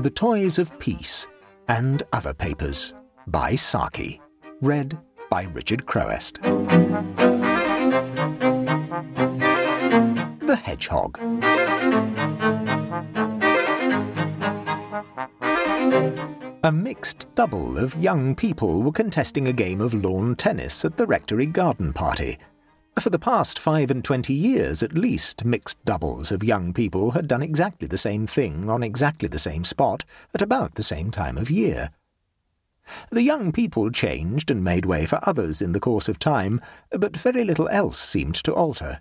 The 0.00 0.08
Toys 0.08 0.58
of 0.58 0.78
Peace 0.78 1.26
and 1.68 2.02
Other 2.14 2.32
Papers 2.32 2.94
by 3.26 3.54
Saki. 3.54 4.18
Read 4.62 4.98
by 5.28 5.42
Richard 5.42 5.84
Crowest. 5.84 6.40
The 6.40 6.58
Hedgehog. 10.62 11.18
A 16.64 16.72
mixed 16.72 17.26
double 17.34 17.76
of 17.76 17.94
young 17.96 18.34
people 18.34 18.82
were 18.82 18.92
contesting 18.92 19.48
a 19.48 19.52
game 19.52 19.82
of 19.82 19.92
lawn 19.92 20.34
tennis 20.34 20.82
at 20.86 20.96
the 20.96 21.06
rectory 21.06 21.44
garden 21.44 21.92
party. 21.92 22.38
For 23.00 23.08
the 23.08 23.18
past 23.18 23.58
five 23.58 23.90
and 23.90 24.04
twenty 24.04 24.34
years 24.34 24.82
at 24.82 24.92
least, 24.92 25.46
mixed 25.46 25.82
doubles 25.86 26.30
of 26.30 26.44
young 26.44 26.74
people 26.74 27.12
had 27.12 27.26
done 27.26 27.42
exactly 27.42 27.88
the 27.88 27.96
same 27.96 28.26
thing 28.26 28.68
on 28.68 28.82
exactly 28.82 29.26
the 29.26 29.38
same 29.38 29.64
spot 29.64 30.04
at 30.34 30.42
about 30.42 30.74
the 30.74 30.82
same 30.82 31.10
time 31.10 31.38
of 31.38 31.50
year. 31.50 31.88
The 33.10 33.22
young 33.22 33.52
people 33.52 33.90
changed 33.90 34.50
and 34.50 34.62
made 34.62 34.84
way 34.84 35.06
for 35.06 35.18
others 35.22 35.62
in 35.62 35.72
the 35.72 35.80
course 35.80 36.10
of 36.10 36.18
time, 36.18 36.60
but 36.90 37.16
very 37.16 37.42
little 37.42 37.70
else 37.70 37.98
seemed 37.98 38.34
to 38.34 38.52
alter. 38.52 39.00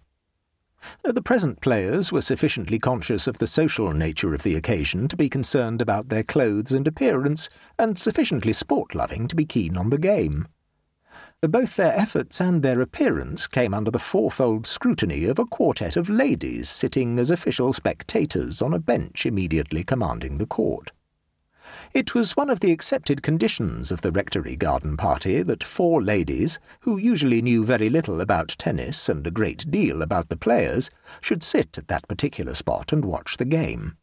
The 1.04 1.22
present 1.22 1.60
players 1.60 2.10
were 2.10 2.22
sufficiently 2.22 2.80
conscious 2.80 3.28
of 3.28 3.40
the 3.40 3.48
social 3.48 3.92
nature 3.92 4.34
of 4.34 4.44
the 4.44 4.56
occasion 4.56 5.10
to 5.10 5.18
be 5.18 5.28
concerned 5.28 5.82
about 5.82 6.08
their 6.08 6.24
clothes 6.24 6.72
and 6.72 6.88
appearance, 6.88 7.50
and 7.78 8.00
sufficiently 8.00 8.54
sport-loving 8.54 9.28
to 9.28 9.36
be 9.36 9.44
keen 9.44 9.76
on 9.76 9.90
the 9.90 10.00
game. 10.00 10.48
Both 11.42 11.78
their 11.78 11.96
efforts 11.96 12.42
and 12.42 12.62
their 12.62 12.82
appearance 12.82 13.48
came 13.48 13.74
under 13.74 13.90
the 13.90 13.98
fourfold 13.98 14.68
scrutiny 14.68 15.24
of 15.24 15.40
a 15.40 15.46
quartet 15.46 15.96
of 15.96 16.10
ladies 16.10 16.68
sitting 16.68 17.18
as 17.18 17.32
official 17.32 17.72
spectators 17.72 18.62
on 18.62 18.74
a 18.74 18.80
bench 18.80 19.26
immediately 19.26 19.86
commanding 19.86 20.38
the 20.38 20.46
court. 20.46 20.92
It 21.94 22.14
was 22.14 22.36
one 22.36 22.50
of 22.50 22.60
the 22.60 22.74
accepted 22.74 23.24
conditions 23.24 23.90
of 23.90 24.02
the 24.02 24.12
rectory 24.12 24.58
garden 24.58 24.98
party 24.98 25.42
that 25.44 25.64
four 25.64 26.02
ladies, 26.02 26.60
who 26.82 26.98
usually 26.98 27.42
knew 27.42 27.64
very 27.64 27.90
little 27.90 28.20
about 28.20 28.56
tennis 28.58 29.08
and 29.08 29.26
a 29.26 29.32
great 29.32 29.72
deal 29.72 30.02
about 30.02 30.28
the 30.28 30.38
players, 30.38 30.90
should 31.22 31.42
sit 31.42 31.78
at 31.78 31.88
that 31.88 32.08
particular 32.10 32.54
spot 32.54 32.92
and 32.92 33.06
watch 33.06 33.38
the 33.38 33.46
game. 33.46 33.96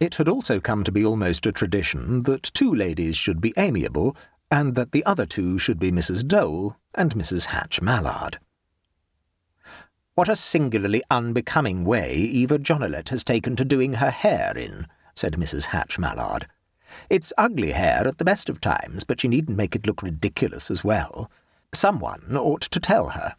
It 0.00 0.14
had 0.14 0.28
also 0.28 0.58
come 0.58 0.82
to 0.84 0.92
be 0.92 1.04
almost 1.04 1.46
a 1.46 1.52
tradition 1.52 2.22
that 2.22 2.50
two 2.54 2.74
ladies 2.74 3.16
should 3.16 3.40
be 3.40 3.52
amiable, 3.56 4.16
and 4.50 4.74
that 4.74 4.92
the 4.92 5.04
other 5.04 5.26
two 5.26 5.58
should 5.58 5.78
be 5.78 5.90
Mrs. 5.90 6.26
Dole 6.26 6.76
and 6.94 7.14
Mrs. 7.14 7.46
Hatch 7.46 7.80
Mallard. 7.80 8.38
What 10.14 10.28
a 10.28 10.36
singularly 10.36 11.02
unbecoming 11.10 11.84
way 11.84 12.14
Eva 12.14 12.58
Jonelet 12.58 13.10
has 13.10 13.22
taken 13.22 13.54
to 13.56 13.64
doing 13.64 13.94
her 13.94 14.10
hair 14.10 14.56
in, 14.56 14.86
said 15.14 15.34
Mrs. 15.34 15.66
Hatch 15.66 15.98
Mallard. 15.98 16.46
It's 17.10 17.32
ugly 17.36 17.72
hair 17.72 18.06
at 18.06 18.18
the 18.18 18.24
best 18.24 18.48
of 18.48 18.60
times, 18.60 19.04
but 19.04 19.20
she 19.20 19.28
needn't 19.28 19.58
make 19.58 19.76
it 19.76 19.86
look 19.86 20.02
ridiculous 20.02 20.70
as 20.70 20.82
well. 20.82 21.30
Someone 21.74 22.36
ought 22.36 22.62
to 22.62 22.80
tell 22.80 23.10
her. 23.10 23.34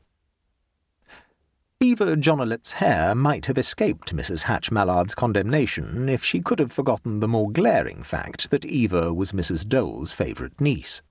Eva 1.80 2.16
Jonelet's 2.16 2.72
hair 2.74 3.14
might 3.14 3.46
have 3.46 3.58
escaped 3.58 4.16
Mrs. 4.16 4.44
Hatch 4.44 4.72
Mallard's 4.72 5.14
condemnation 5.14 6.10
if 6.10 6.24
she 6.24 6.42
could 6.42 6.58
have 6.58 6.72
forgotten 6.72 7.20
the 7.20 7.28
more 7.28 7.52
glaring 7.52 8.02
fact 8.02 8.50
that 8.50 8.66
Eva 8.66 9.14
was 9.14 9.32
Mrs. 9.32 9.68
Dole's 9.68 10.12
favourite 10.12 10.60
niece. 10.60 11.04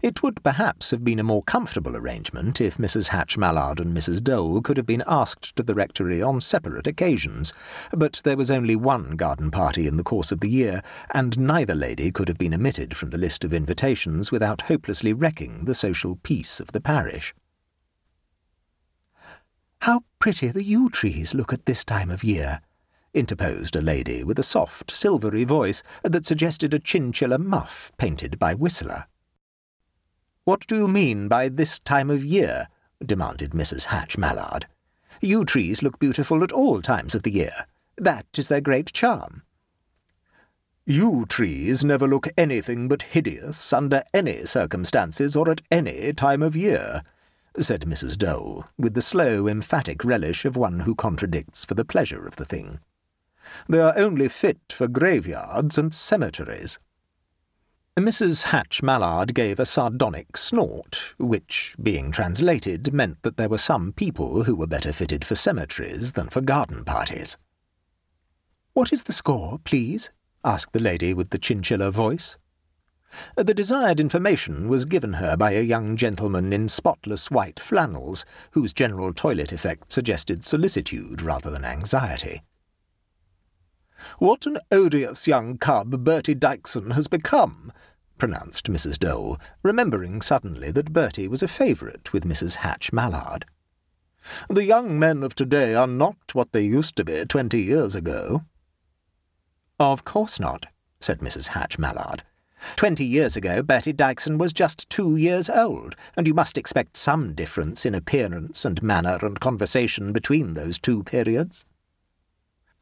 It 0.00 0.22
would 0.22 0.44
perhaps 0.44 0.92
have 0.92 1.02
been 1.02 1.18
a 1.18 1.24
more 1.24 1.42
comfortable 1.42 1.96
arrangement 1.96 2.60
if 2.60 2.76
Mrs. 2.76 3.08
Hatch 3.08 3.36
Mallard 3.36 3.80
and 3.80 3.96
Mrs. 3.96 4.22
Dole 4.22 4.62
could 4.62 4.76
have 4.76 4.86
been 4.86 5.02
asked 5.08 5.56
to 5.56 5.64
the 5.64 5.74
rectory 5.74 6.22
on 6.22 6.40
separate 6.40 6.86
occasions, 6.86 7.52
but 7.90 8.20
there 8.24 8.36
was 8.36 8.50
only 8.50 8.76
one 8.76 9.16
garden 9.16 9.50
party 9.50 9.88
in 9.88 9.96
the 9.96 10.04
course 10.04 10.30
of 10.30 10.38
the 10.38 10.50
year, 10.50 10.82
and 11.10 11.36
neither 11.36 11.74
lady 11.74 12.12
could 12.12 12.28
have 12.28 12.38
been 12.38 12.54
omitted 12.54 12.96
from 12.96 13.10
the 13.10 13.18
list 13.18 13.42
of 13.42 13.52
invitations 13.52 14.30
without 14.30 14.62
hopelessly 14.62 15.12
wrecking 15.12 15.64
the 15.64 15.74
social 15.74 16.14
peace 16.22 16.60
of 16.60 16.70
the 16.70 16.80
parish. 16.80 17.34
How 19.82 20.04
pretty 20.20 20.46
the 20.46 20.62
yew 20.62 20.88
trees 20.88 21.34
look 21.34 21.52
at 21.52 21.66
this 21.66 21.84
time 21.84 22.08
of 22.12 22.22
year, 22.22 22.60
interposed 23.14 23.74
a 23.74 23.80
lady 23.80 24.22
with 24.22 24.38
a 24.38 24.44
soft, 24.44 24.92
silvery 24.92 25.42
voice 25.42 25.82
that 26.04 26.24
suggested 26.24 26.72
a 26.72 26.78
chinchilla 26.78 27.36
muff 27.36 27.90
painted 27.96 28.38
by 28.38 28.54
Whistler. 28.54 29.06
What 30.44 30.68
do 30.68 30.76
you 30.76 30.86
mean 30.86 31.26
by 31.26 31.48
this 31.48 31.80
time 31.80 32.10
of 32.10 32.24
year? 32.24 32.68
demanded 33.04 33.50
Mrs. 33.50 33.86
Hatch 33.86 34.16
Mallard. 34.16 34.68
Yew 35.20 35.44
trees 35.44 35.82
look 35.82 35.98
beautiful 35.98 36.44
at 36.44 36.52
all 36.52 36.80
times 36.80 37.16
of 37.16 37.24
the 37.24 37.32
year. 37.32 37.66
That 37.98 38.26
is 38.38 38.46
their 38.46 38.60
great 38.60 38.92
charm. 38.92 39.42
Yew 40.86 41.26
trees 41.28 41.84
never 41.84 42.06
look 42.06 42.28
anything 42.38 42.86
but 42.86 43.02
hideous 43.02 43.72
under 43.72 44.04
any 44.14 44.44
circumstances 44.46 45.34
or 45.34 45.50
at 45.50 45.60
any 45.72 46.12
time 46.12 46.40
of 46.40 46.54
year, 46.54 47.02
said 47.58 47.82
Mrs. 47.82 48.16
Dole, 48.16 48.64
with 48.78 48.94
the 48.94 49.02
slow, 49.02 49.46
emphatic 49.46 50.04
relish 50.04 50.44
of 50.44 50.56
one 50.56 50.80
who 50.80 50.94
contradicts 50.94 51.64
for 51.64 51.74
the 51.74 51.84
pleasure 51.84 52.26
of 52.26 52.36
the 52.36 52.44
thing. 52.44 52.80
They 53.68 53.80
are 53.80 53.96
only 53.96 54.28
fit 54.28 54.60
for 54.70 54.88
graveyards 54.88 55.76
and 55.76 55.92
cemeteries. 55.92 56.78
Mrs. 57.96 58.44
Hatch 58.44 58.82
Mallard 58.82 59.34
gave 59.34 59.60
a 59.60 59.66
sardonic 59.66 60.36
snort, 60.36 61.14
which, 61.18 61.76
being 61.80 62.10
translated, 62.10 62.92
meant 62.92 63.22
that 63.22 63.36
there 63.36 63.50
were 63.50 63.58
some 63.58 63.92
people 63.92 64.44
who 64.44 64.56
were 64.56 64.66
better 64.66 64.92
fitted 64.92 65.24
for 65.24 65.34
cemeteries 65.34 66.14
than 66.14 66.28
for 66.28 66.40
garden 66.40 66.84
parties. 66.84 67.36
What 68.72 68.92
is 68.92 69.02
the 69.02 69.12
score, 69.12 69.58
please? 69.62 70.10
asked 70.42 70.72
the 70.72 70.80
lady 70.80 71.12
with 71.12 71.30
the 71.30 71.38
chinchilla 71.38 71.90
voice. 71.90 72.38
The 73.36 73.54
desired 73.54 74.00
information 74.00 74.68
was 74.68 74.84
given 74.84 75.14
her 75.14 75.36
by 75.36 75.52
a 75.52 75.62
young 75.62 75.96
gentleman 75.96 76.52
in 76.52 76.68
spotless 76.68 77.30
white 77.30 77.60
flannels, 77.60 78.24
whose 78.52 78.72
general 78.72 79.12
toilet 79.12 79.52
effect 79.52 79.92
suggested 79.92 80.44
solicitude 80.44 81.22
rather 81.22 81.50
than 81.50 81.64
anxiety. 81.64 82.42
What 84.18 84.46
an 84.46 84.58
odious 84.70 85.26
young 85.26 85.58
cub 85.58 86.04
Bertie 86.04 86.34
Dykson 86.34 86.92
has 86.92 87.08
become, 87.08 87.72
pronounced 88.18 88.70
Mrs. 88.70 88.98
Dole, 88.98 89.38
remembering 89.62 90.20
suddenly 90.20 90.70
that 90.72 90.92
Bertie 90.92 91.28
was 91.28 91.42
a 91.42 91.48
favourite 91.48 92.12
with 92.12 92.24
Mrs. 92.24 92.56
Hatch 92.56 92.92
Mallard. 92.92 93.44
The 94.48 94.64
young 94.64 94.98
men 94.98 95.22
of 95.22 95.34
today 95.34 95.74
are 95.74 95.86
not 95.86 96.16
what 96.32 96.52
they 96.52 96.62
used 96.62 96.96
to 96.96 97.04
be 97.04 97.24
twenty 97.24 97.62
years 97.62 97.94
ago. 97.94 98.42
Of 99.80 100.04
course 100.04 100.38
not, 100.38 100.66
said 101.00 101.18
Mrs. 101.18 101.48
Hatch 101.48 101.78
Mallard. 101.78 102.22
Twenty 102.76 103.04
years 103.04 103.36
ago, 103.36 103.62
Bertie 103.62 103.92
Dykson 103.92 104.38
was 104.38 104.52
just 104.52 104.88
two 104.88 105.16
years 105.16 105.50
old, 105.50 105.96
and 106.16 106.26
you 106.26 106.34
must 106.34 106.58
expect 106.58 106.96
some 106.96 107.34
difference 107.34 107.84
in 107.84 107.94
appearance 107.94 108.64
and 108.64 108.82
manner 108.82 109.18
and 109.22 109.40
conversation 109.40 110.12
between 110.12 110.54
those 110.54 110.78
two 110.78 111.02
periods. 111.04 111.64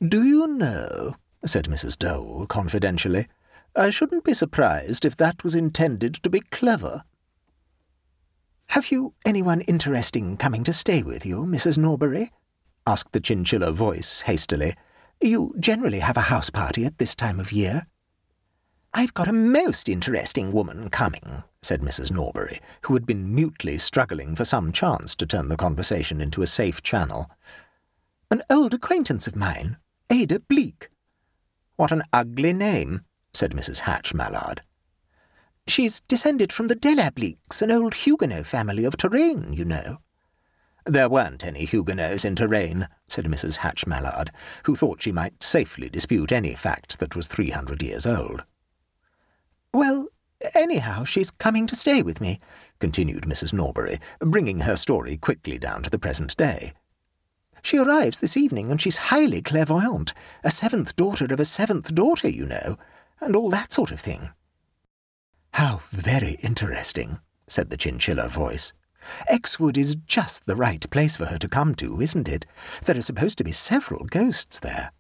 Do 0.00 0.22
you 0.22 0.46
know, 0.46 1.14
said 1.44 1.66
Mrs. 1.66 1.98
Dole 1.98 2.46
confidentially, 2.46 3.26
I 3.76 3.90
shouldn't 3.90 4.24
be 4.24 4.34
surprised 4.34 5.04
if 5.04 5.16
that 5.16 5.44
was 5.44 5.54
intended 5.54 6.14
to 6.14 6.30
be 6.30 6.40
clever. 6.40 7.02
Have 8.68 8.90
you 8.90 9.14
anyone 9.24 9.60
interesting 9.62 10.36
coming 10.36 10.64
to 10.64 10.72
stay 10.72 11.02
with 11.02 11.26
you, 11.26 11.44
Mrs. 11.44 11.76
Norbury? 11.76 12.30
asked 12.86 13.12
the 13.12 13.20
chinchilla 13.20 13.72
voice 13.72 14.22
hastily. 14.22 14.74
You 15.20 15.54
generally 15.58 15.98
have 15.98 16.16
a 16.16 16.30
house 16.32 16.50
party 16.50 16.84
at 16.84 16.98
this 16.98 17.14
time 17.14 17.38
of 17.38 17.52
year. 17.52 17.86
I've 18.92 19.14
got 19.14 19.28
a 19.28 19.32
most 19.32 19.88
interesting 19.88 20.50
woman 20.50 20.90
coming, 20.90 21.44
said 21.62 21.80
Mrs. 21.80 22.10
Norbury, 22.10 22.58
who 22.82 22.94
had 22.94 23.06
been 23.06 23.32
mutely 23.32 23.78
struggling 23.78 24.34
for 24.34 24.44
some 24.44 24.72
chance 24.72 25.14
to 25.16 25.26
turn 25.26 25.48
the 25.48 25.56
conversation 25.56 26.20
into 26.20 26.42
a 26.42 26.46
safe 26.48 26.82
channel. 26.82 27.30
An 28.32 28.42
old 28.50 28.74
acquaintance 28.74 29.28
of 29.28 29.36
mine, 29.36 29.76
Ada 30.10 30.40
Bleek. 30.40 30.88
What 31.76 31.92
an 31.92 32.02
ugly 32.12 32.52
name, 32.52 33.02
said 33.32 33.52
Mrs. 33.52 33.80
Hatch 33.80 34.12
Mallard. 34.12 34.62
She's 35.68 36.00
descended 36.00 36.52
from 36.52 36.66
the 36.66 36.74
De 36.74 36.94
la 36.94 37.10
Bleeks, 37.10 37.62
an 37.62 37.70
old 37.70 37.94
Huguenot 37.94 38.46
family 38.46 38.84
of 38.84 38.96
Touraine, 38.96 39.52
you 39.52 39.64
know. 39.64 39.98
There 40.84 41.08
weren't 41.08 41.44
any 41.44 41.64
Huguenots 41.64 42.24
in 42.24 42.34
Touraine, 42.34 42.88
said 43.06 43.26
Mrs. 43.26 43.58
Hatch 43.58 43.86
Mallard, 43.86 44.32
who 44.64 44.74
thought 44.74 45.02
she 45.02 45.12
might 45.12 45.42
safely 45.42 45.88
dispute 45.88 46.32
any 46.32 46.54
fact 46.54 46.98
that 46.98 47.14
was 47.14 47.28
three 47.28 47.50
hundred 47.50 47.82
years 47.82 48.04
old. 48.04 48.44
Well, 49.72 50.08
anyhow, 50.54 51.04
she's 51.04 51.30
coming 51.30 51.66
to 51.66 51.76
stay 51.76 52.02
with 52.02 52.20
me, 52.20 52.40
continued 52.78 53.24
Mrs. 53.24 53.52
Norbury, 53.52 53.98
bringing 54.18 54.60
her 54.60 54.76
story 54.76 55.16
quickly 55.16 55.58
down 55.58 55.82
to 55.82 55.90
the 55.90 55.98
present 55.98 56.36
day. 56.36 56.72
She 57.62 57.78
arrives 57.78 58.20
this 58.20 58.36
evening, 58.36 58.70
and 58.70 58.80
she's 58.80 58.96
highly 58.96 59.42
clairvoyante, 59.42 60.12
a 60.42 60.50
seventh 60.50 60.96
daughter 60.96 61.26
of 61.26 61.40
a 61.40 61.44
seventh 61.44 61.94
daughter, 61.94 62.28
you 62.28 62.46
know, 62.46 62.76
and 63.20 63.36
all 63.36 63.50
that 63.50 63.72
sort 63.72 63.90
of 63.90 64.00
thing. 64.00 64.30
How 65.54 65.82
very 65.90 66.36
interesting, 66.42 67.20
said 67.46 67.70
the 67.70 67.76
chinchilla 67.76 68.28
voice. 68.28 68.72
Exwood 69.28 69.76
is 69.76 69.96
just 70.06 70.46
the 70.46 70.56
right 70.56 70.88
place 70.90 71.16
for 71.16 71.26
her 71.26 71.38
to 71.38 71.48
come 71.48 71.74
to, 71.76 72.00
isn't 72.00 72.28
it? 72.28 72.46
There 72.84 72.96
are 72.96 73.02
supposed 73.02 73.38
to 73.38 73.44
be 73.44 73.52
several 73.52 74.04
ghosts 74.06 74.58
there. 74.58 74.92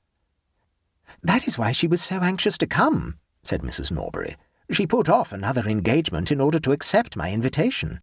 That 1.22 1.46
is 1.46 1.58
why 1.58 1.72
she 1.72 1.86
was 1.86 2.00
so 2.00 2.20
anxious 2.20 2.56
to 2.58 2.66
come, 2.66 3.18
said 3.42 3.62
Mrs. 3.62 3.90
Norbury. 3.90 4.36
She 4.70 4.86
put 4.86 5.08
off 5.08 5.32
another 5.32 5.68
engagement 5.68 6.30
in 6.30 6.40
order 6.40 6.60
to 6.60 6.72
accept 6.72 7.16
my 7.16 7.32
invitation. 7.32 8.00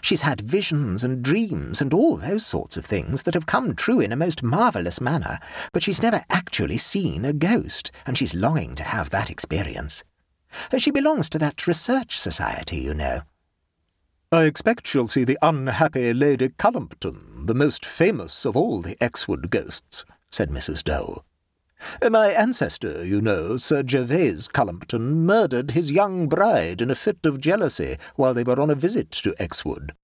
She's 0.00 0.22
had 0.22 0.40
visions 0.40 1.04
and 1.04 1.22
dreams 1.22 1.80
and 1.80 1.92
all 1.92 2.16
those 2.16 2.44
sorts 2.44 2.76
of 2.76 2.84
things 2.84 3.22
that 3.22 3.34
have 3.34 3.46
come 3.46 3.74
true 3.74 4.00
in 4.00 4.12
a 4.12 4.16
most 4.16 4.42
marvellous 4.42 5.00
manner, 5.00 5.38
but 5.72 5.82
she's 5.82 6.02
never 6.02 6.22
actually 6.30 6.78
seen 6.78 7.24
a 7.24 7.32
ghost, 7.32 7.90
and 8.06 8.16
she's 8.16 8.34
longing 8.34 8.74
to 8.76 8.82
have 8.82 9.10
that 9.10 9.30
experience. 9.30 10.02
She 10.78 10.90
belongs 10.90 11.28
to 11.30 11.38
that 11.38 11.66
research 11.66 12.18
society, 12.18 12.78
you 12.78 12.94
know. 12.94 13.20
I 14.32 14.44
expect 14.44 14.86
she'll 14.86 15.08
see 15.08 15.24
the 15.24 15.38
unhappy 15.42 16.12
Lady 16.12 16.48
Cullumpton, 16.48 17.46
the 17.46 17.54
most 17.54 17.84
famous 17.84 18.44
of 18.44 18.56
all 18.56 18.80
the 18.80 18.96
Exwood 19.00 19.50
ghosts, 19.50 20.04
said 20.30 20.50
Mrs. 20.50 20.82
Dole. 20.82 21.24
My 22.10 22.28
ancestor, 22.28 23.04
you 23.04 23.20
know, 23.20 23.56
Sir 23.56 23.82
Gervase 23.82 24.48
Cullumpton, 24.48 25.24
murdered 25.24 25.72
his 25.72 25.90
young 25.90 26.28
bride 26.28 26.80
in 26.80 26.90
a 26.90 26.94
fit 26.94 27.24
of 27.24 27.40
jealousy 27.40 27.96
while 28.14 28.34
they 28.34 28.44
were 28.44 28.60
on 28.60 28.70
a 28.70 28.74
visit 28.74 29.10
to 29.12 29.34
Exwood. 29.38 29.94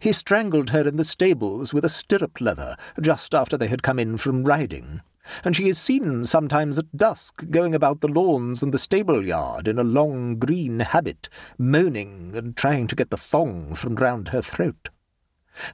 He 0.00 0.12
strangled 0.12 0.70
her 0.70 0.86
in 0.86 0.96
the 0.96 1.04
stables 1.04 1.74
with 1.74 1.84
a 1.84 1.88
stirrup 1.88 2.40
leather 2.40 2.76
just 3.00 3.34
after 3.34 3.56
they 3.56 3.68
had 3.68 3.82
come 3.82 3.98
in 3.98 4.16
from 4.16 4.44
riding, 4.44 5.00
and 5.44 5.56
she 5.56 5.68
is 5.68 5.78
seen 5.78 6.24
sometimes 6.24 6.78
at 6.78 6.96
dusk 6.96 7.50
going 7.50 7.74
about 7.74 8.00
the 8.00 8.08
lawns 8.08 8.62
and 8.62 8.72
the 8.72 8.78
stable 8.78 9.24
yard 9.24 9.66
in 9.66 9.78
a 9.78 9.84
long 9.84 10.36
green 10.36 10.80
habit, 10.80 11.28
moaning 11.58 12.32
and 12.36 12.56
trying 12.56 12.86
to 12.86 12.96
get 12.96 13.10
the 13.10 13.16
thong 13.16 13.74
from 13.74 13.96
round 13.96 14.28
her 14.28 14.42
throat. 14.42 14.88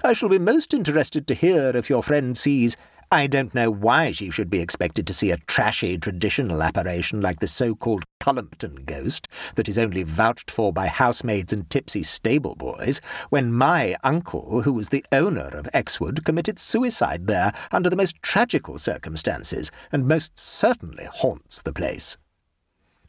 I 0.02 0.12
shall 0.12 0.29
be 0.29 0.38
most 0.38 0.75
interested 0.75 1.26
to 1.26 1.35
hear 1.35 1.70
if 1.75 1.88
your 1.88 2.02
friend 2.02 2.37
sees 2.37 2.76
I 3.10 3.26
don't 3.26 3.55
know 3.55 3.70
why 3.70 4.10
she 4.10 4.28
should 4.28 4.50
be 4.50 4.60
expected 4.60 5.06
to 5.06 5.14
see 5.14 5.31
a 5.31 5.38
trashy 5.38 5.96
traditional 5.96 6.62
apparition 6.62 7.22
like 7.22 7.40
the 7.40 7.46
so-called 7.46 8.05
Cullumpton 8.20 8.84
ghost 8.84 9.28
that 9.55 9.66
is 9.66 9.78
only 9.78 10.02
vouched 10.02 10.50
for 10.50 10.75
by 10.75 10.88
housemaids 10.88 11.50
and 11.50 11.70
tipsy 11.70 12.02
stable 12.02 12.55
boys, 12.55 13.00
when 13.31 13.50
my 13.50 13.96
uncle, 14.05 14.60
who 14.60 14.75
was 14.75 14.90
the 14.90 15.06
owner 15.10 15.49
of 15.55 15.70
Exwood, 15.72 16.22
committed 16.22 16.58
suicide 16.58 17.28
there 17.28 17.55
under 17.72 17.88
the 17.88 17.96
most 17.96 18.20
tragical 18.20 18.76
circumstances, 18.76 19.70
and 19.90 20.06
most 20.06 20.38
certainly 20.38 21.06
haunts 21.11 21.62
the 21.62 21.72
place. 21.72 22.19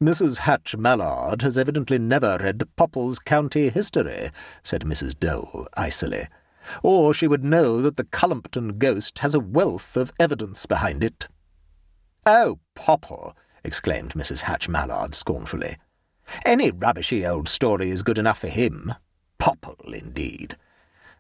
Mrs. 0.02 0.40
Hatch 0.40 0.78
Mallard 0.78 1.42
has 1.42 1.58
evidently 1.58 2.00
never 2.00 2.38
read 2.40 2.64
Popple's 2.78 3.20
County 3.20 3.68
History, 3.68 4.30
said 4.64 4.84
Mrs. 4.84 5.20
Dole 5.20 5.68
icily 5.76 6.30
or 6.84 7.14
she 7.14 7.28
would 7.28 7.44
know 7.44 7.82
that 7.82 7.98
the 7.98 8.04
Cullumpton 8.04 8.78
ghost 8.78 9.20
has 9.20 9.36
a 9.36 9.40
wealth 9.40 9.96
of 9.98 10.12
evidence 10.20 10.66
behind 10.66 11.04
it. 11.04 11.28
Oh, 12.26 12.60
Popple! 12.76 13.36
exclaimed 13.64 14.14
Mrs. 14.14 14.42
Hatch 14.42 14.70
Mallard 14.70 15.16
scornfully. 15.16 15.78
Any 16.46 16.72
rubbishy 16.72 17.26
old 17.26 17.50
story 17.50 17.90
is 17.90 18.04
good 18.04 18.18
enough 18.18 18.40
for 18.40 18.48
him. 18.48 18.94
Popple, 19.38 19.94
indeed. 19.94 20.56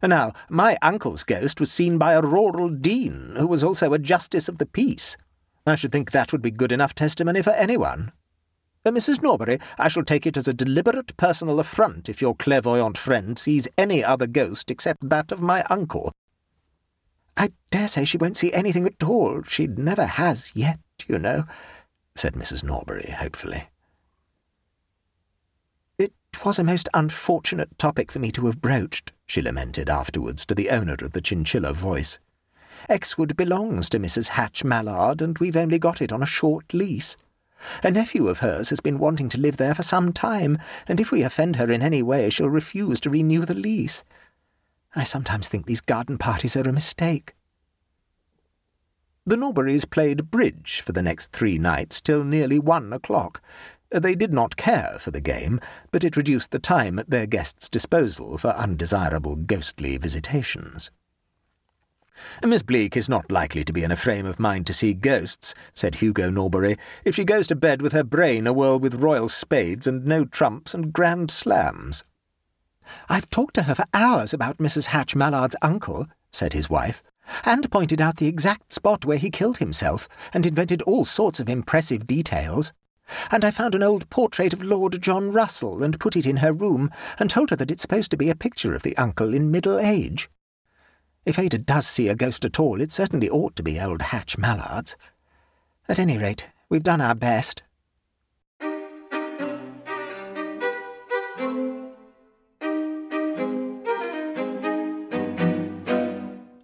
Now, 0.01 0.33
my 0.49 0.77
uncle's 0.81 1.23
ghost 1.23 1.59
was 1.59 1.71
seen 1.71 1.97
by 1.97 2.13
a 2.13 2.21
rural 2.21 2.69
dean, 2.69 3.33
who 3.37 3.47
was 3.47 3.63
also 3.63 3.93
a 3.93 3.99
justice 3.99 4.47
of 4.47 4.57
the 4.57 4.65
peace. 4.65 5.17
I 5.65 5.75
should 5.75 5.91
think 5.91 6.11
that 6.11 6.31
would 6.31 6.41
be 6.41 6.51
good 6.51 6.71
enough 6.71 6.95
testimony 6.95 7.41
for 7.41 7.51
anyone. 7.51 8.11
Mrs. 8.85 9.21
Norbury, 9.21 9.59
I 9.77 9.87
shall 9.87 10.03
take 10.03 10.25
it 10.25 10.37
as 10.37 10.47
a 10.47 10.53
deliberate 10.53 11.15
personal 11.17 11.59
affront 11.59 12.09
if 12.09 12.21
your 12.21 12.35
clairvoyant 12.35 12.97
friend 12.97 13.37
sees 13.37 13.67
any 13.77 14.03
other 14.03 14.25
ghost 14.25 14.71
except 14.71 15.09
that 15.09 15.31
of 15.31 15.41
my 15.41 15.63
uncle. 15.69 16.11
I 17.37 17.51
dare 17.69 17.87
say 17.87 18.05
she 18.05 18.17
won't 18.17 18.37
see 18.37 18.51
anything 18.51 18.87
at 18.87 19.03
all. 19.03 19.43
She 19.43 19.67
never 19.67 20.05
has 20.05 20.51
yet, 20.55 20.79
you 21.07 21.19
know, 21.19 21.43
said 22.15 22.33
Mrs. 22.33 22.63
Norbury 22.63 23.11
hopefully. 23.11 23.69
It 25.97 26.13
was 26.43 26.57
a 26.57 26.63
most 26.63 26.89
unfortunate 26.93 27.77
topic 27.77 28.11
for 28.11 28.19
me 28.19 28.31
to 28.31 28.45
have 28.47 28.61
broached, 28.61 29.11
she 29.27 29.41
lamented 29.41 29.89
afterwards 29.89 30.45
to 30.45 30.55
the 30.55 30.69
owner 30.69 30.95
of 31.01 31.13
the 31.13 31.21
chinchilla 31.21 31.73
voice. 31.73 32.17
Exwood 32.87 33.35
belongs 33.35 33.89
to 33.89 33.99
Mrs. 33.99 34.29
Hatch 34.29 34.63
Mallard, 34.63 35.21
and 35.21 35.37
we've 35.37 35.57
only 35.57 35.79
got 35.79 36.01
it 36.01 36.11
on 36.13 36.23
a 36.23 36.25
short 36.25 36.73
lease. 36.73 37.17
A 37.83 37.91
nephew 37.91 38.27
of 38.27 38.39
hers 38.39 38.69
has 38.69 38.79
been 38.79 38.99
wanting 38.99 39.29
to 39.29 39.39
live 39.39 39.57
there 39.57 39.75
for 39.75 39.83
some 39.83 40.11
time, 40.13 40.57
and 40.87 40.99
if 40.99 41.11
we 41.11 41.23
offend 41.23 41.55
her 41.57 41.71
in 41.71 41.81
any 41.81 42.01
way, 42.01 42.29
she'll 42.29 42.49
refuse 42.49 42.99
to 43.01 43.09
renew 43.09 43.45
the 43.45 43.53
lease. 43.53 44.03
I 44.95 45.03
sometimes 45.03 45.47
think 45.47 45.65
these 45.65 45.81
garden 45.81 46.17
parties 46.17 46.57
are 46.57 46.67
a 46.67 46.73
mistake. 46.73 47.35
The 49.25 49.35
Norburys 49.35 49.87
played 49.87 50.31
bridge 50.31 50.81
for 50.81 50.91
the 50.91 51.03
next 51.03 51.31
three 51.31 51.59
nights 51.59 52.01
till 52.01 52.23
nearly 52.23 52.57
one 52.57 52.91
o'clock. 52.91 53.43
They 53.91 54.15
did 54.15 54.33
not 54.33 54.55
care 54.55 54.97
for 54.99 55.11
the 55.11 55.21
game, 55.21 55.59
but 55.91 56.03
it 56.03 56.17
reduced 56.17 56.51
the 56.51 56.59
time 56.59 56.97
at 56.97 57.09
their 57.09 57.25
guests' 57.25 57.69
disposal 57.69 58.37
for 58.37 58.49
undesirable 58.49 59.35
ghostly 59.35 59.97
visitations. 59.97 60.91
Miss 62.43 62.63
Bleek 62.63 62.97
is 62.97 63.09
not 63.09 63.31
likely 63.31 63.63
to 63.63 63.73
be 63.73 63.83
in 63.83 63.91
a 63.91 63.95
frame 63.95 64.25
of 64.25 64.39
mind 64.39 64.65
to 64.67 64.73
see 64.73 64.93
ghosts, 64.93 65.53
said 65.73 65.95
Hugo 65.95 66.29
Norbury, 66.29 66.77
if 67.05 67.15
she 67.15 67.23
goes 67.23 67.47
to 67.47 67.55
bed 67.55 67.81
with 67.81 67.93
her 67.93 68.03
brain 68.03 68.45
awhirl 68.45 68.79
with 68.79 68.95
royal 68.95 69.29
spades 69.29 69.87
and 69.87 70.05
no 70.05 70.25
trumps 70.25 70.73
and 70.73 70.93
grand 70.93 71.31
slams. 71.31 72.03
I've 73.07 73.29
talked 73.29 73.55
to 73.55 73.63
her 73.63 73.75
for 73.75 73.85
hours 73.93 74.33
about 74.33 74.57
Mrs. 74.57 74.87
Hatch 74.87 75.15
Mallard's 75.15 75.55
uncle, 75.61 76.07
said 76.31 76.53
his 76.53 76.69
wife, 76.69 77.03
and 77.45 77.69
pointed 77.71 78.01
out 78.01 78.17
the 78.17 78.27
exact 78.27 78.73
spot 78.73 79.05
where 79.05 79.17
he 79.17 79.29
killed 79.29 79.57
himself, 79.57 80.07
and 80.33 80.45
invented 80.45 80.81
all 80.83 81.05
sorts 81.05 81.39
of 81.39 81.49
impressive 81.49 82.07
details. 82.07 82.73
And 83.31 83.43
I 83.43 83.51
found 83.51 83.75
an 83.75 83.83
old 83.83 84.09
portrait 84.09 84.53
of 84.53 84.63
Lord 84.63 85.01
John 85.01 85.31
Russell 85.31 85.83
and 85.83 85.99
put 85.99 86.15
it 86.15 86.25
in 86.25 86.37
her 86.37 86.53
room, 86.53 86.91
and 87.19 87.29
told 87.29 87.49
her 87.49 87.55
that 87.55 87.71
it's 87.71 87.81
supposed 87.81 88.11
to 88.11 88.17
be 88.17 88.29
a 88.29 88.35
picture 88.35 88.73
of 88.73 88.83
the 88.83 88.97
uncle 88.97 89.33
in 89.33 89.51
middle 89.51 89.79
age. 89.79 90.29
If 91.25 91.37
Ada 91.37 91.57
does 91.57 91.85
see 91.85 92.07
a 92.07 92.15
ghost 92.15 92.45
at 92.45 92.59
all, 92.59 92.79
it 92.81 92.91
certainly 92.91 93.29
ought 93.29 93.55
to 93.57 93.63
be 93.63 93.79
old 93.79 94.01
Hatch 94.01 94.37
Mallard's. 94.37 94.95
At 95.87 95.99
any 95.99 96.17
rate, 96.17 96.49
we've 96.69 96.83
done 96.83 97.01
our 97.01 97.15
best. 97.15 97.63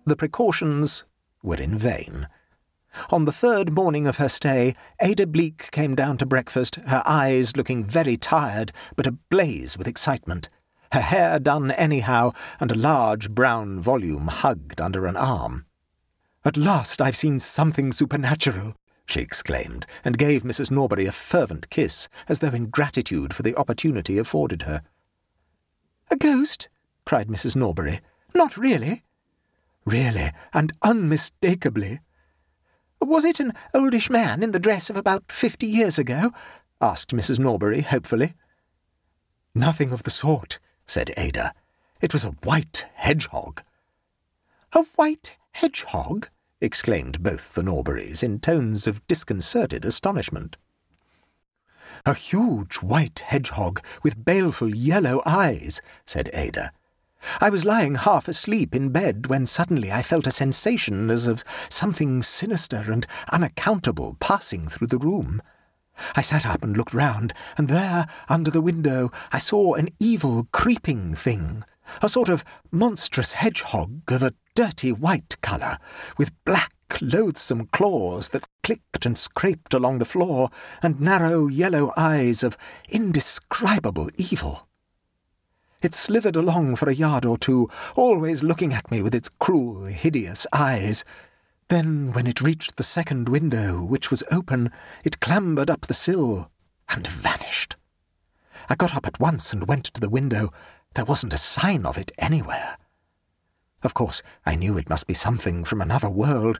The 0.07 0.15
precautions 0.15 1.03
were 1.43 1.57
in 1.57 1.77
vain. 1.77 2.27
On 3.09 3.25
the 3.25 3.31
third 3.31 3.73
morning 3.73 4.07
of 4.07 4.17
her 4.17 4.29
stay, 4.29 4.73
Ada 5.01 5.27
Bleek 5.27 5.69
came 5.71 5.95
down 5.95 6.17
to 6.17 6.25
breakfast, 6.25 6.75
her 6.87 7.03
eyes 7.05 7.57
looking 7.57 7.83
very 7.83 8.15
tired, 8.15 8.71
but 8.95 9.05
ablaze 9.05 9.77
with 9.77 9.87
excitement 9.87 10.47
her 10.91 11.01
hair 11.01 11.39
done 11.39 11.71
anyhow, 11.71 12.31
and 12.59 12.71
a 12.71 12.77
large 12.77 13.31
brown 13.31 13.79
volume 13.79 14.27
hugged 14.27 14.79
under 14.79 15.05
an 15.05 15.17
arm. 15.17 15.65
At 16.43 16.57
last 16.57 17.01
I've 17.01 17.15
seen 17.15 17.39
something 17.39 17.91
supernatural, 17.91 18.75
she 19.05 19.21
exclaimed, 19.21 19.85
and 20.03 20.17
gave 20.17 20.43
Mrs. 20.43 20.71
Norbury 20.71 21.05
a 21.05 21.11
fervent 21.11 21.69
kiss, 21.69 22.07
as 22.27 22.39
though 22.39 22.49
in 22.49 22.67
gratitude 22.67 23.33
for 23.33 23.43
the 23.43 23.55
opportunity 23.55 24.17
afforded 24.17 24.63
her. 24.63 24.81
A 26.11 26.15
ghost? 26.15 26.69
cried 27.05 27.27
Mrs. 27.27 27.55
Norbury. 27.55 27.99
Not 28.33 28.57
really? 28.57 29.03
Really, 29.85 30.31
and 30.53 30.73
unmistakably. 30.83 31.99
Was 32.99 33.23
it 33.23 33.39
an 33.39 33.53
oldish 33.73 34.09
man 34.09 34.41
in 34.41 34.51
the 34.51 34.59
dress 34.59 34.89
of 34.89 34.97
about 34.97 35.31
fifty 35.31 35.67
years 35.67 35.99
ago? 35.99 36.31
asked 36.81 37.11
Mrs. 37.11 37.39
Norbury 37.39 37.81
hopefully. 37.81 38.33
Nothing 39.53 39.91
of 39.91 40.03
the 40.03 40.11
sort, 40.11 40.59
said 40.85 41.11
Ada. 41.17 41.53
It 42.01 42.13
was 42.13 42.25
a 42.25 42.35
white 42.43 42.87
hedgehog. 42.93 43.61
A 44.73 44.83
white 44.95 45.37
hedgehog? 45.53 46.29
exclaimed 46.61 47.21
both 47.21 47.53
the 47.53 47.61
Norburys 47.61 48.23
in 48.23 48.39
tones 48.39 48.87
of 48.87 49.05
disconcerted 49.07 49.85
astonishment. 49.85 50.57
A 52.05 52.13
huge 52.13 52.77
white 52.77 53.19
hedgehog 53.19 53.83
with 54.03 54.23
baleful 54.25 54.75
yellow 54.75 55.21
eyes, 55.25 55.81
said 56.05 56.29
Ada. 56.33 56.71
I 57.41 57.49
was 57.49 57.65
lying 57.65 57.95
half 57.95 58.27
asleep 58.27 58.75
in 58.75 58.89
bed 58.89 59.27
when 59.27 59.45
suddenly 59.45 59.91
I 59.91 60.01
felt 60.01 60.27
a 60.27 60.31
sensation 60.31 61.09
as 61.09 61.25
of 61.25 61.43
something 61.69 62.21
sinister 62.21 62.91
and 62.91 63.07
unaccountable 63.31 64.17
passing 64.19 64.67
through 64.67 64.87
the 64.87 64.99
room. 64.99 65.41
I 66.15 66.21
sat 66.21 66.45
up 66.45 66.63
and 66.63 66.75
looked 66.75 66.93
round, 66.93 67.33
and 67.57 67.67
there, 67.67 68.07
under 68.29 68.51
the 68.51 68.61
window, 68.61 69.11
I 69.31 69.39
saw 69.39 69.73
an 69.73 69.89
evil 69.99 70.47
creeping 70.51 71.13
thing, 71.13 71.63
a 72.01 72.09
sort 72.09 72.29
of 72.29 72.43
monstrous 72.71 73.33
hedgehog 73.33 74.11
of 74.11 74.23
a 74.23 74.33
dirty 74.55 74.91
white 74.91 75.39
colour, 75.41 75.77
with 76.17 76.31
black, 76.45 76.71
loathsome 77.01 77.67
claws 77.67 78.29
that 78.29 78.47
clicked 78.63 79.05
and 79.05 79.17
scraped 79.17 79.73
along 79.73 79.99
the 79.99 80.05
floor, 80.05 80.49
and 80.81 81.01
narrow 81.01 81.47
yellow 81.47 81.91
eyes 81.97 82.43
of 82.43 82.57
indescribable 82.89 84.09
evil. 84.17 84.67
It 85.81 85.93
slithered 85.93 86.35
along 86.35 86.77
for 86.77 86.89
a 86.89 86.95
yard 86.95 87.25
or 87.25 87.37
two, 87.37 87.69
always 87.95 88.43
looking 88.43 88.73
at 88.73 88.89
me 88.89 89.01
with 89.01 89.13
its 89.13 89.29
cruel, 89.29 89.85
hideous 89.85 90.47
eyes, 90.51 91.03
Then, 91.69 92.13
when 92.13 92.27
it 92.27 92.41
reached 92.41 92.75
the 92.75 92.83
second 92.83 93.27
window, 93.27 93.83
which 93.83 94.11
was 94.11 94.23
open, 94.31 94.71
it 95.03 95.19
clambered 95.19 95.69
up 95.69 95.87
the 95.87 95.93
sill 95.93 96.51
and 96.89 97.07
vanished. 97.07 97.75
I 98.69 98.75
got 98.75 98.95
up 98.95 99.07
at 99.07 99.19
once 99.19 99.51
and 99.51 99.67
went 99.67 99.85
to 99.85 100.01
the 100.01 100.09
window. 100.09 100.49
There 100.93 101.05
wasn't 101.05 101.33
a 101.33 101.37
sign 101.37 101.85
of 101.85 101.97
it 101.97 102.11
anywhere. 102.19 102.77
Of 103.81 103.93
course, 103.93 104.21
I 104.45 104.55
knew 104.55 104.77
it 104.77 104.89
must 104.89 105.07
be 105.07 105.13
something 105.13 105.63
from 105.63 105.81
another 105.81 106.09
world, 106.09 106.59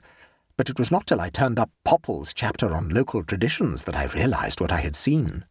but 0.56 0.68
it 0.68 0.78
was 0.78 0.90
not 0.90 1.06
till 1.06 1.20
I 1.20 1.28
turned 1.28 1.58
up 1.58 1.70
Popple's 1.84 2.34
chapter 2.34 2.74
on 2.74 2.88
local 2.88 3.22
traditions 3.22 3.84
that 3.84 3.96
I 3.96 4.06
realized 4.06 4.60
what 4.60 4.72
I 4.72 4.80
had 4.80 4.96
seen. 4.96 5.44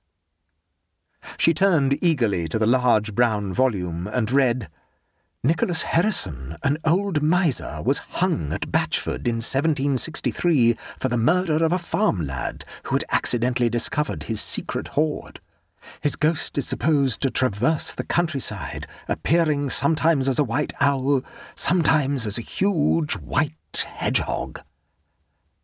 She 1.37 1.53
turned 1.53 1.97
eagerly 2.03 2.47
to 2.49 2.59
the 2.59 2.67
large 2.67 3.15
brown 3.15 3.53
volume 3.53 4.07
and 4.07 4.31
read, 4.31 4.69
Nicholas 5.45 5.83
Harrison, 5.83 6.57
an 6.63 6.79
old 6.83 7.21
miser, 7.21 7.79
was 7.85 7.99
hung 8.17 8.51
at 8.51 8.71
Batchford 8.71 9.27
in 9.27 9.35
1763 9.35 10.73
for 10.97 11.07
the 11.07 11.19
murder 11.19 11.63
of 11.63 11.71
a 11.71 11.77
farm 11.77 12.25
lad 12.25 12.65
who 12.85 12.95
had 12.95 13.03
accidentally 13.11 13.69
discovered 13.69 14.23
his 14.23 14.41
secret 14.41 14.87
hoard. 14.89 15.39
His 16.01 16.15
ghost 16.15 16.57
is 16.57 16.67
supposed 16.67 17.21
to 17.21 17.29
traverse 17.29 17.93
the 17.93 18.03
countryside, 18.03 18.87
appearing 19.07 19.69
sometimes 19.69 20.27
as 20.27 20.39
a 20.39 20.43
white 20.43 20.73
owl, 20.81 21.21
sometimes 21.53 22.25
as 22.25 22.39
a 22.39 22.41
huge 22.41 23.13
white 23.13 23.85
hedgehog. 23.85 24.61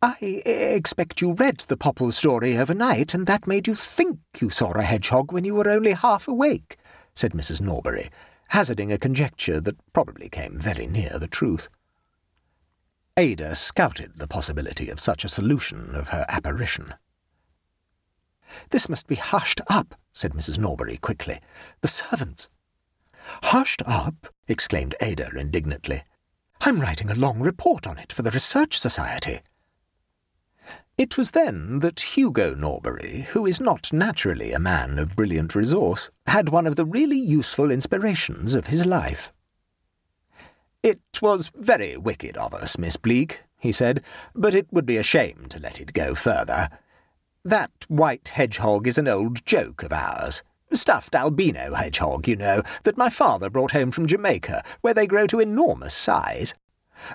I 0.00 0.16
expect 0.22 1.20
you 1.20 1.32
read 1.32 1.64
the 1.66 1.76
Popple 1.76 2.12
story 2.12 2.56
overnight, 2.56 3.14
and 3.14 3.26
that 3.26 3.48
made 3.48 3.66
you 3.66 3.74
think 3.74 4.20
you 4.38 4.48
saw 4.48 4.70
a 4.70 4.82
hedgehog 4.82 5.32
when 5.32 5.42
you 5.42 5.56
were 5.56 5.68
only 5.68 5.94
half 5.94 6.28
awake, 6.28 6.76
said 7.16 7.32
Mrs. 7.32 7.60
Norbury, 7.60 8.10
hazarding 8.52 8.92
a 8.92 8.98
conjecture 8.98 9.62
that 9.62 9.78
probably 9.94 10.28
came 10.28 10.58
very 10.58 10.86
near 10.86 11.18
the 11.18 11.26
truth. 11.26 11.70
Ada 13.16 13.54
scouted 13.54 14.12
the 14.16 14.28
possibility 14.28 14.90
of 14.90 15.00
such 15.00 15.24
a 15.24 15.28
solution 15.30 15.94
of 15.94 16.10
her 16.10 16.26
apparition. 16.28 16.92
This 18.68 18.90
must 18.90 19.06
be 19.06 19.14
hushed 19.14 19.62
up, 19.70 19.94
said 20.12 20.32
Mrs. 20.32 20.58
Norbury 20.58 20.98
quickly. 20.98 21.40
The 21.80 21.88
servants. 21.88 22.50
Hushed 23.44 23.80
up? 23.86 24.28
exclaimed 24.46 24.96
Ada 25.00 25.30
indignantly. 25.34 26.02
I'm 26.60 26.78
writing 26.78 27.08
a 27.08 27.14
long 27.14 27.40
report 27.40 27.86
on 27.86 27.96
it 27.96 28.12
for 28.12 28.20
the 28.20 28.30
Research 28.30 28.78
Society. 28.78 29.40
It 30.98 31.16
was 31.16 31.30
then 31.30 31.80
that 31.80 32.16
Hugo 32.16 32.54
Norbury, 32.54 33.26
who 33.30 33.46
is 33.46 33.60
not 33.60 33.92
naturally 33.92 34.52
a 34.52 34.58
man 34.58 34.98
of 34.98 35.16
brilliant 35.16 35.54
resource, 35.54 36.10
had 36.26 36.50
one 36.50 36.66
of 36.66 36.76
the 36.76 36.84
really 36.84 37.18
useful 37.18 37.70
inspirations 37.70 38.54
of 38.54 38.66
his 38.66 38.86
life. 38.86 39.32
It 40.82 41.00
was 41.20 41.50
very 41.54 41.96
wicked 41.96 42.36
of 42.36 42.52
us, 42.52 42.76
Miss 42.76 42.96
Bleek, 42.96 43.44
he 43.58 43.72
said, 43.72 44.02
but 44.34 44.54
it 44.54 44.66
would 44.72 44.84
be 44.84 44.96
a 44.96 45.02
shame 45.02 45.46
to 45.50 45.60
let 45.60 45.80
it 45.80 45.92
go 45.92 46.14
further. 46.14 46.68
That 47.44 47.70
white 47.88 48.28
hedgehog 48.28 48.86
is 48.86 48.98
an 48.98 49.08
old 49.08 49.46
joke 49.46 49.82
of 49.82 49.92
ours. 49.92 50.42
Stuffed 50.72 51.14
albino 51.14 51.74
hedgehog, 51.74 52.26
you 52.26 52.36
know, 52.36 52.62
that 52.84 52.96
my 52.96 53.10
father 53.10 53.50
brought 53.50 53.72
home 53.72 53.90
from 53.90 54.06
Jamaica, 54.06 54.62
where 54.80 54.94
they 54.94 55.06
grow 55.06 55.26
to 55.26 55.40
enormous 55.40 55.94
size. 55.94 56.54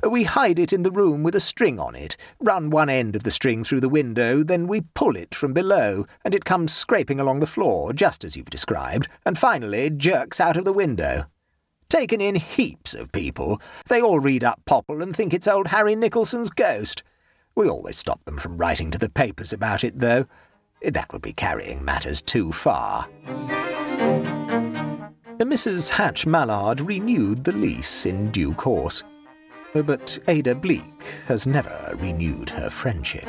We 0.08 0.24
hide 0.24 0.60
it 0.60 0.74
in 0.74 0.84
the 0.84 0.92
room 0.92 1.24
with 1.24 1.36
a 1.36 1.40
string 1.40 1.80
on 1.80 1.96
it, 1.96 2.18
run 2.40 2.70
one 2.70 2.90
end 2.90 3.16
of 3.16 3.24
the 3.24 3.32
string 3.32 3.64
through 3.64 3.80
the 3.80 3.90
window, 3.90 4.44
then 4.44 4.68
we 4.68 4.82
pull 4.82 5.16
it 5.16 5.34
from 5.36 5.54
below, 5.54 6.06
and 6.24 6.34
it 6.36 6.46
comes 6.46 6.74
scraping 6.74 7.20
along 7.20 7.40
the 7.40 7.48
floor, 7.48 7.94
just 7.94 8.24
as 8.24 8.36
you've 8.36 8.50
described, 8.50 9.08
and 9.26 9.38
finally 9.38 9.90
jerks 9.90 10.40
out 10.40 10.58
of 10.58 10.66
the 10.66 10.74
window. 10.74 11.26
Taken 11.90 12.20
in 12.20 12.36
heaps 12.36 12.94
of 12.94 13.12
people. 13.12 13.62
They 13.88 14.02
all 14.02 14.20
read 14.20 14.44
up 14.44 14.62
Popple 14.66 15.02
and 15.02 15.16
think 15.16 15.34
it's 15.34 15.48
old 15.48 15.68
Harry 15.68 15.96
Nicholson's 15.96 16.50
ghost. 16.50 17.02
We 17.56 17.70
always 17.70 17.98
stop 17.98 18.24
them 18.26 18.38
from 18.38 18.58
writing 18.58 18.92
to 18.92 18.98
the 18.98 19.10
papers 19.10 19.54
about 19.54 19.84
it, 19.84 20.00
though. 20.00 20.26
That 20.84 21.12
would 21.12 21.22
be 21.22 21.34
carrying 21.34 21.84
matters 21.84 22.22
too 22.22 22.52
far. 22.52 23.08
Mrs. 25.40 25.90
Hatch 25.90 26.28
Mallard 26.28 26.82
renewed 26.82 27.46
the 27.46 27.54
lease 27.54 28.06
in 28.06 28.30
due 28.32 28.54
course 28.54 29.04
but 29.74 30.20
Ada 30.28 30.56
Bleek 30.56 31.04
has 31.28 31.46
never 31.46 31.94
renewed 32.00 32.50
her 32.52 32.70
friendship. 32.70 33.26